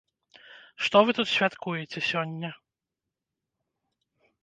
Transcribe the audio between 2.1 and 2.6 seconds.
сёння?